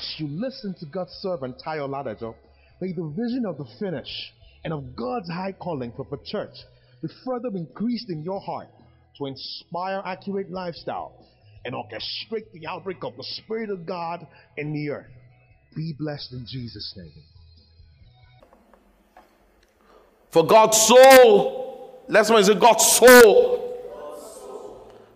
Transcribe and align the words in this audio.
as 0.00 0.14
you 0.18 0.28
listen 0.28 0.74
to 0.80 0.86
God's 0.86 1.12
servant 1.20 1.60
Tayo 1.64 1.86
Ladejo, 1.88 2.34
may 2.80 2.92
the 2.92 3.12
vision 3.14 3.44
of 3.46 3.58
the 3.58 3.66
finish 3.78 4.32
and 4.64 4.72
of 4.72 4.96
God's 4.96 5.28
high 5.28 5.52
calling 5.52 5.92
for 5.94 6.06
the 6.10 6.18
church 6.24 6.56
be 7.02 7.08
further 7.24 7.48
increased 7.54 8.08
in 8.08 8.22
your 8.22 8.40
heart 8.40 8.68
to 9.18 9.26
inspire 9.26 10.02
accurate 10.04 10.50
lifestyle 10.50 11.12
and 11.64 11.74
orchestrate 11.74 12.50
the 12.52 12.66
outbreak 12.66 13.04
of 13.04 13.16
the 13.16 13.24
Spirit 13.24 13.68
of 13.68 13.84
God 13.84 14.26
in 14.56 14.72
the 14.72 14.90
earth. 14.90 15.10
Be 15.76 15.94
blessed 15.98 16.32
in 16.32 16.46
Jesus' 16.46 16.94
name. 16.96 17.12
For 20.30 20.46
God's 20.46 20.78
soul, 20.80 22.04
let's 22.08 22.28
say 22.28 22.54
God's 22.54 22.86
soul? 22.86 23.66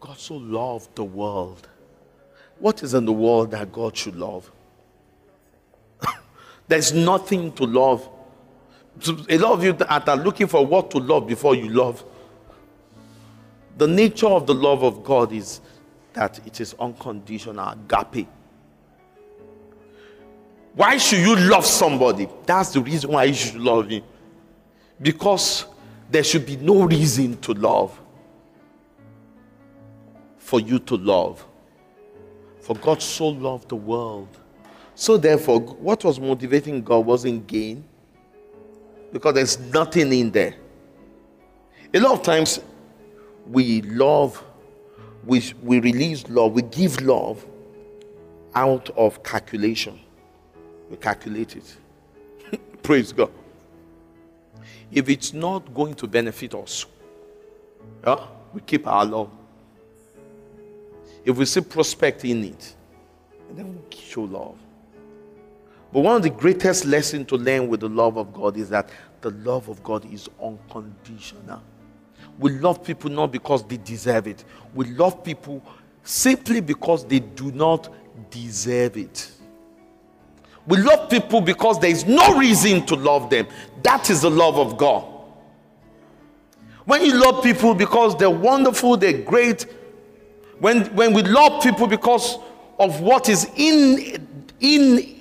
God 0.00 0.18
so 0.18 0.34
loved 0.34 0.94
the 0.94 1.04
world. 1.04 1.66
What 2.58 2.82
is 2.82 2.92
in 2.94 3.06
the 3.06 3.12
world 3.12 3.50
that 3.52 3.72
God 3.72 3.96
should 3.96 4.16
love? 4.16 4.50
There's 6.68 6.92
nothing 6.92 7.52
to 7.52 7.64
love. 7.64 8.08
A 9.28 9.38
lot 9.38 9.52
of 9.52 9.64
you 9.64 9.72
that 9.74 10.08
are 10.08 10.16
looking 10.16 10.46
for 10.46 10.64
what 10.64 10.90
to 10.92 10.98
love 10.98 11.26
before 11.26 11.54
you 11.54 11.68
love. 11.68 12.04
The 13.76 13.86
nature 13.86 14.28
of 14.28 14.46
the 14.46 14.54
love 14.54 14.82
of 14.82 15.04
God 15.04 15.32
is 15.32 15.60
that 16.14 16.40
it 16.46 16.60
is 16.60 16.74
unconditional, 16.80 17.68
agape. 17.68 18.26
Why 20.74 20.96
should 20.96 21.20
you 21.20 21.36
love 21.36 21.66
somebody? 21.66 22.28
That's 22.44 22.70
the 22.70 22.80
reason 22.80 23.12
why 23.12 23.24
you 23.24 23.34
should 23.34 23.56
love 23.60 23.88
him. 23.88 24.02
Because 25.00 25.66
there 26.10 26.24
should 26.24 26.46
be 26.46 26.56
no 26.56 26.84
reason 26.84 27.38
to 27.42 27.52
love 27.52 27.98
for 30.38 30.60
you 30.60 30.78
to 30.78 30.96
love. 30.96 31.44
For 32.60 32.74
God 32.76 33.02
so 33.02 33.28
loved 33.28 33.68
the 33.68 33.76
world. 33.76 34.28
So, 34.96 35.16
therefore, 35.16 35.60
what 35.60 36.02
was 36.02 36.18
motivating 36.18 36.82
God 36.82 37.06
wasn't 37.06 37.46
gain, 37.46 37.84
because 39.12 39.34
there's 39.34 39.60
nothing 39.60 40.12
in 40.12 40.32
there. 40.32 40.56
A 41.94 42.00
lot 42.00 42.12
of 42.12 42.22
times, 42.24 42.58
we 43.46 43.82
love, 43.82 44.42
we, 45.24 45.40
we 45.62 45.78
release 45.78 46.28
love, 46.28 46.52
we 46.52 46.62
give 46.62 47.00
love 47.00 47.46
out 48.56 48.90
of 48.96 49.22
calculation. 49.22 50.00
We 50.90 50.96
calculate 50.96 51.54
it. 51.54 51.76
Praise 52.82 53.12
God 53.12 53.30
if 54.90 55.08
it's 55.08 55.32
not 55.32 55.74
going 55.74 55.94
to 55.94 56.06
benefit 56.06 56.54
us, 56.54 56.86
yeah, 58.04 58.26
we 58.52 58.60
keep 58.60 58.86
our 58.86 59.04
love. 59.04 59.30
If 61.24 61.36
we 61.36 61.44
see 61.44 61.60
prospect 61.60 62.24
in 62.24 62.44
it, 62.44 62.74
then 63.52 63.74
we 63.74 63.96
show 63.96 64.22
love. 64.22 64.58
But 65.92 66.00
one 66.00 66.16
of 66.16 66.22
the 66.22 66.30
greatest 66.30 66.84
lessons 66.84 67.28
to 67.28 67.36
learn 67.36 67.68
with 67.68 67.80
the 67.80 67.88
love 67.88 68.16
of 68.16 68.32
God 68.32 68.56
is 68.56 68.68
that 68.70 68.90
the 69.20 69.30
love 69.30 69.68
of 69.68 69.82
God 69.82 70.10
is 70.12 70.28
unconditional. 70.42 71.62
We 72.38 72.50
love 72.50 72.84
people 72.84 73.10
not 73.10 73.32
because 73.32 73.64
they 73.64 73.78
deserve 73.78 74.26
it, 74.26 74.44
we 74.74 74.86
love 74.86 75.24
people 75.24 75.62
simply 76.02 76.60
because 76.60 77.04
they 77.06 77.20
do 77.20 77.50
not 77.52 77.92
deserve 78.30 78.96
it. 78.96 79.32
We 80.66 80.78
love 80.78 81.08
people 81.08 81.40
because 81.40 81.78
there 81.78 81.90
is 81.90 82.04
no 82.06 82.36
reason 82.36 82.84
to 82.86 82.96
love 82.96 83.30
them. 83.30 83.46
That 83.82 84.10
is 84.10 84.22
the 84.22 84.30
love 84.30 84.58
of 84.58 84.76
God. 84.76 85.04
When 86.84 87.04
you 87.04 87.14
love 87.14 87.42
people 87.42 87.74
because 87.74 88.16
they're 88.16 88.30
wonderful, 88.30 88.96
they're 88.96 89.22
great, 89.22 89.66
when, 90.58 90.84
when 90.94 91.12
we 91.12 91.22
love 91.22 91.62
people 91.62 91.86
because 91.86 92.38
of 92.78 93.00
what 93.00 93.28
is 93.28 93.50
in, 93.56 94.26
in 94.60 95.15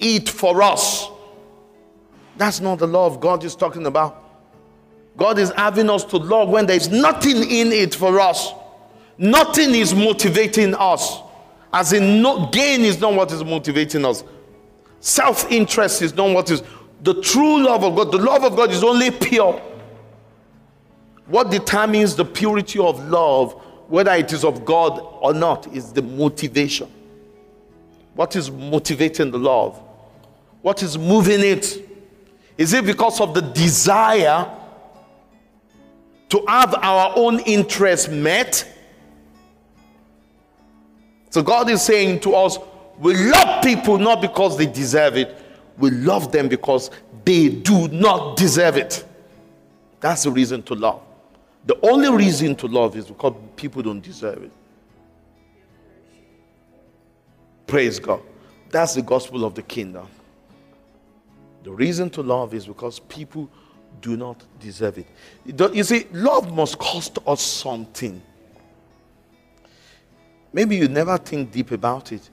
it 0.00 0.28
for 0.28 0.62
us, 0.62 1.08
that's 2.36 2.60
not 2.60 2.78
the 2.78 2.88
love 2.88 3.20
God 3.20 3.44
is 3.44 3.54
talking 3.54 3.86
about. 3.86 4.24
God 5.16 5.38
is 5.38 5.50
having 5.50 5.90
us 5.90 6.04
to 6.04 6.16
love 6.16 6.48
when 6.48 6.66
there's 6.66 6.88
nothing 6.88 7.36
in 7.36 7.72
it 7.72 7.94
for 7.94 8.18
us. 8.18 8.52
Nothing 9.18 9.74
is 9.74 9.94
motivating 9.94 10.74
us. 10.74 11.20
As 11.72 11.92
in, 11.92 12.22
no, 12.22 12.46
gain 12.46 12.80
is 12.80 12.98
not 13.00 13.14
what 13.14 13.30
is 13.30 13.44
motivating 13.44 14.04
us. 14.04 14.24
Self 15.00 15.50
interest 15.52 16.00
is 16.02 16.14
not 16.14 16.30
what 16.30 16.50
is 16.50 16.62
the 17.02 17.20
true 17.20 17.62
love 17.62 17.84
of 17.84 17.96
God. 17.96 18.12
The 18.12 18.18
love 18.18 18.44
of 18.44 18.56
God 18.56 18.70
is 18.70 18.82
only 18.82 19.10
pure. 19.10 19.60
What 21.26 21.50
determines 21.50 22.16
the 22.16 22.24
purity 22.24 22.78
of 22.78 23.06
love, 23.08 23.52
whether 23.88 24.12
it 24.12 24.32
is 24.32 24.44
of 24.44 24.64
God 24.64 24.98
or 25.20 25.32
not, 25.32 25.66
is 25.74 25.92
the 25.92 26.02
motivation. 26.02 26.90
What 28.14 28.36
is 28.36 28.50
motivating 28.50 29.30
the 29.30 29.38
love? 29.38 29.80
What 30.62 30.82
is 30.82 30.98
moving 30.98 31.40
it? 31.40 31.88
Is 32.58 32.72
it 32.72 32.84
because 32.84 33.20
of 33.20 33.34
the 33.34 33.40
desire 33.40 34.50
to 36.28 36.44
have 36.46 36.74
our 36.74 37.14
own 37.16 37.40
interests 37.40 38.08
met? 38.08 38.66
So 41.30 41.42
God 41.42 41.70
is 41.70 41.82
saying 41.82 42.20
to 42.20 42.34
us, 42.34 42.58
we 42.98 43.14
love 43.14 43.62
people 43.62 43.96
not 43.98 44.20
because 44.20 44.58
they 44.58 44.66
deserve 44.66 45.16
it, 45.16 45.34
we 45.78 45.90
love 45.90 46.32
them 46.32 46.48
because 46.48 46.90
they 47.24 47.48
do 47.48 47.88
not 47.88 48.36
deserve 48.36 48.76
it. 48.76 49.06
That's 50.00 50.24
the 50.24 50.30
reason 50.30 50.62
to 50.64 50.74
love. 50.74 51.02
The 51.66 51.78
only 51.82 52.10
reason 52.10 52.56
to 52.56 52.66
love 52.66 52.96
is 52.96 53.06
because 53.06 53.34
people 53.56 53.82
don't 53.82 54.00
deserve 54.00 54.42
it. 54.42 54.52
Praise 57.66 57.98
God. 57.98 58.20
That's 58.70 58.94
the 58.94 59.02
gospel 59.02 59.44
of 59.44 59.54
the 59.54 59.62
kingdom. 59.62 60.08
The 61.62 61.70
reason 61.70 62.10
to 62.10 62.22
love 62.22 62.54
is 62.54 62.66
because 62.66 63.00
people 63.00 63.50
do 64.00 64.16
not 64.16 64.42
deserve 64.58 64.98
it. 64.98 65.06
You 65.74 65.84
see, 65.84 66.06
love 66.12 66.52
must 66.54 66.78
cost 66.78 67.18
us 67.26 67.42
something. 67.42 68.22
Maybe 70.52 70.76
you 70.76 70.88
never 70.88 71.18
think 71.18 71.52
deep 71.52 71.70
about 71.70 72.12
it. 72.12 72.28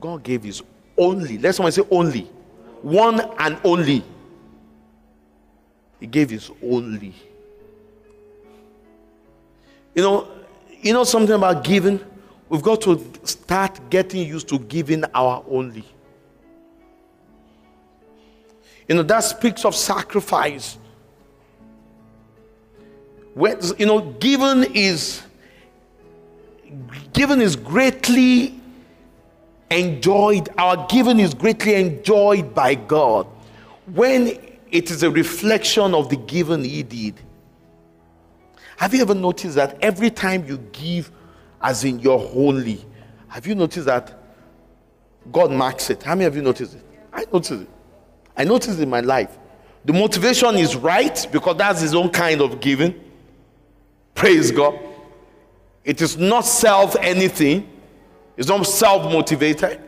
God 0.00 0.22
gave 0.22 0.42
his 0.42 0.62
only, 0.98 1.38
let 1.38 1.54
someone 1.54 1.72
say 1.72 1.82
only, 1.90 2.22
one 2.82 3.20
and 3.38 3.58
only. 3.64 4.04
He 6.00 6.06
gave 6.06 6.30
his 6.30 6.50
only. 6.62 7.14
You 9.94 10.02
know, 10.02 10.28
you 10.82 10.92
know 10.92 11.04
something 11.04 11.34
about 11.34 11.64
giving? 11.64 12.00
We've 12.48 12.62
got 12.62 12.82
to 12.82 13.02
start 13.24 13.80
getting 13.88 14.26
used 14.26 14.48
to 14.48 14.58
giving 14.58 15.04
our 15.14 15.42
only. 15.48 15.84
You 18.88 18.94
know, 18.94 19.02
that 19.02 19.20
speaks 19.20 19.64
of 19.64 19.74
sacrifice. 19.74 20.78
When, 23.34 23.58
you 23.78 23.86
know, 23.86 24.00
given 24.00 24.64
is 24.74 25.22
given 27.12 27.40
is 27.40 27.56
greatly 27.56 28.58
enjoyed, 29.70 30.48
our 30.58 30.86
giving 30.88 31.18
is 31.18 31.34
greatly 31.34 31.74
enjoyed 31.74 32.54
by 32.54 32.74
God 32.74 33.26
when 33.92 34.38
it 34.70 34.90
is 34.90 35.02
a 35.02 35.10
reflection 35.10 35.94
of 35.94 36.08
the 36.08 36.16
giving 36.16 36.64
He 36.64 36.82
did. 36.82 37.14
Have 38.76 38.94
you 38.94 39.02
ever 39.02 39.14
noticed 39.14 39.56
that 39.56 39.78
every 39.80 40.10
time 40.10 40.46
you 40.46 40.58
give, 40.72 41.10
as 41.60 41.84
in 41.84 41.98
your 42.00 42.18
holy, 42.18 42.84
have 43.28 43.46
you 43.46 43.54
noticed 43.54 43.86
that 43.86 44.12
God 45.32 45.50
marks 45.50 45.90
it? 45.90 46.02
How 46.02 46.14
many 46.14 46.26
of 46.26 46.36
you 46.36 46.42
noticed 46.42 46.74
it? 46.74 46.84
I 47.12 47.24
noticed 47.32 47.62
it. 47.62 47.68
I 48.36 48.44
noticed 48.44 48.78
in 48.80 48.90
my 48.90 49.00
life. 49.00 49.38
The 49.84 49.92
motivation 49.92 50.56
is 50.56 50.76
right 50.76 51.26
because 51.30 51.56
that's 51.56 51.80
his 51.80 51.94
own 51.94 52.10
kind 52.10 52.40
of 52.40 52.60
giving. 52.60 52.94
Praise 54.14 54.50
God. 54.50 54.78
It 55.84 56.00
is 56.02 56.16
not 56.16 56.44
self 56.44 56.96
anything. 57.00 57.68
It's 58.36 58.48
not 58.48 58.66
self 58.66 59.10
motivated. 59.10 59.80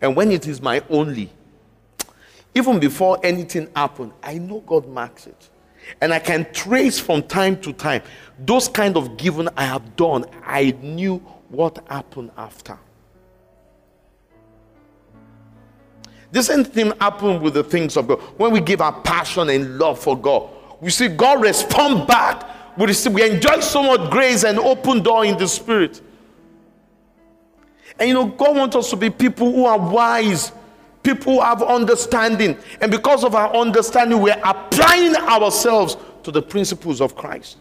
And 0.00 0.14
when 0.14 0.30
it 0.30 0.46
is 0.46 0.60
my 0.60 0.82
only, 0.90 1.30
even 2.54 2.78
before 2.78 3.18
anything 3.22 3.68
happened, 3.74 4.12
I 4.22 4.38
know 4.38 4.60
God 4.60 4.86
marks 4.88 5.26
it. 5.26 5.48
And 6.00 6.12
I 6.12 6.18
can 6.18 6.46
trace 6.52 6.98
from 6.98 7.22
time 7.22 7.60
to 7.62 7.72
time 7.72 8.02
those 8.38 8.68
kind 8.68 8.96
of 8.96 9.16
giving 9.16 9.48
I 9.56 9.64
have 9.64 9.96
done. 9.96 10.24
I 10.44 10.76
knew 10.82 11.16
what 11.48 11.84
happened 11.88 12.30
after. 12.36 12.78
The 16.32 16.42
same 16.42 16.64
thing 16.64 16.92
happened 16.98 17.42
with 17.42 17.54
the 17.54 17.62
things 17.62 17.96
of 17.96 18.08
God. 18.08 18.18
When 18.38 18.52
we 18.52 18.60
give 18.60 18.80
our 18.80 19.00
passion 19.02 19.50
and 19.50 19.78
love 19.78 19.98
for 19.98 20.18
God, 20.18 20.48
we 20.80 20.90
see 20.90 21.08
God 21.08 21.42
respond 21.42 22.08
back. 22.08 22.76
We, 22.78 22.86
receive, 22.86 23.12
we 23.12 23.30
enjoy 23.30 23.60
so 23.60 23.82
much 23.82 24.10
grace 24.10 24.42
and 24.42 24.58
open 24.58 25.02
door 25.02 25.26
in 25.26 25.36
the 25.36 25.46
spirit. 25.46 26.00
And 27.98 28.08
you 28.08 28.14
know, 28.14 28.26
God 28.26 28.56
wants 28.56 28.74
us 28.74 28.88
to 28.90 28.96
be 28.96 29.10
people 29.10 29.52
who 29.52 29.66
are 29.66 29.78
wise, 29.78 30.52
people 31.02 31.34
who 31.34 31.40
have 31.42 31.62
understanding. 31.62 32.56
And 32.80 32.90
because 32.90 33.24
of 33.24 33.34
our 33.34 33.54
understanding, 33.54 34.22
we're 34.22 34.40
applying 34.42 35.14
ourselves 35.14 35.98
to 36.22 36.30
the 36.30 36.40
principles 36.40 37.02
of 37.02 37.14
Christ. 37.14 37.58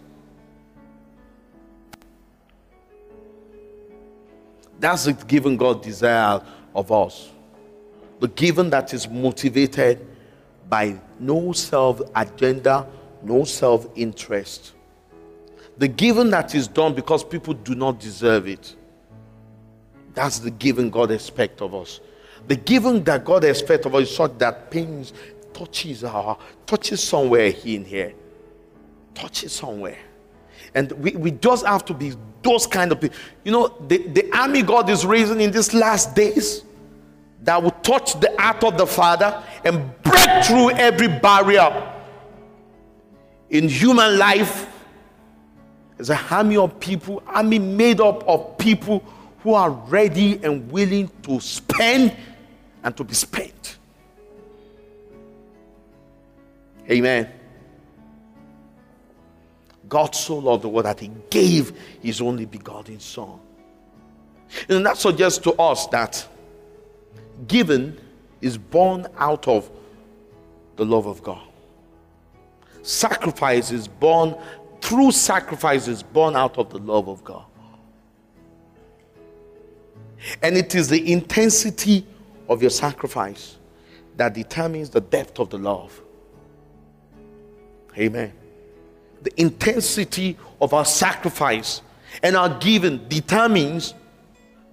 That's 4.79 5.03
the 5.03 5.13
giving 5.13 5.57
God 5.57 5.83
desire 5.83 6.41
of 6.73 6.89
us. 6.89 7.29
The 8.21 8.27
giving 8.27 8.69
that 8.69 8.93
is 8.93 9.09
motivated 9.09 10.07
by 10.69 10.95
no 11.19 11.53
self 11.53 12.01
agenda, 12.15 12.87
no 13.23 13.43
self 13.43 13.87
interest. 13.95 14.73
The 15.79 15.87
giving 15.87 16.29
that 16.29 16.53
is 16.53 16.67
done 16.67 16.93
because 16.93 17.23
people 17.23 17.55
do 17.55 17.73
not 17.73 17.99
deserve 17.99 18.47
it. 18.47 18.75
That's 20.13 20.37
the 20.37 20.51
giving 20.51 20.91
God 20.91 21.09
expects 21.09 21.63
of 21.63 21.73
us. 21.73 21.99
The 22.47 22.55
giving 22.55 23.03
that 23.05 23.25
God 23.25 23.43
expects 23.43 23.87
of 23.87 23.95
us 23.95 24.03
is 24.03 24.15
such 24.15 24.37
that 24.37 24.69
pains 24.69 25.13
touches 25.51 26.03
our 26.03 26.37
touches 26.67 27.01
somewhere 27.01 27.51
in 27.65 27.83
here. 27.83 28.13
Touches 29.15 29.51
somewhere. 29.51 29.97
And 30.75 30.91
we, 30.91 31.11
we 31.13 31.31
just 31.31 31.65
have 31.65 31.83
to 31.85 31.93
be 31.95 32.13
those 32.43 32.67
kind 32.67 32.91
of 32.91 33.01
people. 33.01 33.17
You 33.43 33.51
know, 33.51 33.75
the, 33.87 33.97
the 33.97 34.31
army 34.31 34.61
God 34.61 34.91
is 34.91 35.07
raising 35.07 35.41
in 35.41 35.49
these 35.49 35.73
last 35.73 36.15
days 36.15 36.65
that 37.43 37.61
will 37.61 37.71
touch 37.71 38.19
the 38.19 38.33
heart 38.37 38.63
of 38.63 38.77
the 38.77 38.85
Father 38.85 39.43
and 39.63 39.91
break 40.03 40.45
through 40.45 40.71
every 40.71 41.07
barrier 41.07 41.91
in 43.49 43.67
human 43.67 44.17
life. 44.17 44.67
There's 45.97 46.09
an 46.09 46.19
army 46.29 46.57
of 46.57 46.79
people, 46.79 47.21
army 47.27 47.59
made 47.59 47.99
up 47.99 48.27
of 48.27 48.57
people 48.57 49.03
who 49.43 49.53
are 49.53 49.71
ready 49.71 50.43
and 50.43 50.71
willing 50.71 51.09
to 51.23 51.39
spend 51.39 52.15
and 52.83 52.95
to 52.97 53.03
be 53.03 53.13
spent. 53.13 53.77
Amen. 56.89 57.29
God 59.87 60.15
so 60.15 60.37
loved 60.37 60.63
the 60.63 60.69
world 60.69 60.85
that 60.85 60.99
he 60.99 61.11
gave 61.29 61.77
his 62.01 62.21
only 62.21 62.45
begotten 62.45 62.99
Son. 62.99 63.39
And 64.69 64.85
that 64.85 64.97
suggests 64.97 65.39
to 65.39 65.53
us 65.53 65.87
that 65.87 66.27
giving 67.47 67.97
is 68.41 68.57
born 68.57 69.07
out 69.17 69.47
of 69.47 69.69
the 70.75 70.85
love 70.85 71.05
of 71.05 71.21
God. 71.23 71.47
Sacrifice 72.81 73.71
is 73.71 73.87
born 73.87 74.35
through 74.81 75.11
sacrifice 75.11 75.87
is 75.87 76.01
born 76.01 76.35
out 76.35 76.57
of 76.57 76.69
the 76.69 76.79
love 76.79 77.07
of 77.07 77.23
God. 77.23 77.45
And 80.41 80.57
it 80.57 80.75
is 80.75 80.89
the 80.89 81.11
intensity 81.11 82.05
of 82.49 82.61
your 82.61 82.71
sacrifice 82.71 83.57
that 84.17 84.33
determines 84.33 84.89
the 84.89 85.01
depth 85.01 85.39
of 85.39 85.49
the 85.49 85.57
love. 85.57 86.01
Amen. 87.97 88.33
The 89.21 89.39
intensity 89.39 90.37
of 90.59 90.73
our 90.73 90.85
sacrifice 90.85 91.81
and 92.23 92.35
our 92.35 92.49
giving 92.59 93.07
determines 93.07 93.93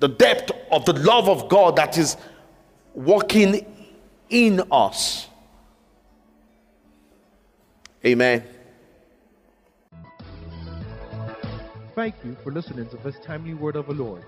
the 0.00 0.08
depth 0.08 0.52
of 0.70 0.84
the 0.84 0.92
love 0.94 1.28
of 1.28 1.48
God 1.48 1.76
that 1.76 1.98
is 1.98 2.16
working 2.98 3.64
in 4.28 4.60
us. 4.72 5.28
Amen. 8.04 8.44
Thank 11.94 12.16
you 12.24 12.36
for 12.42 12.52
listening 12.52 12.88
to 12.88 12.96
this 12.98 13.18
timely 13.20 13.54
word 13.54 13.76
of 13.76 13.86
the 13.86 13.94
Lord. 13.94 14.24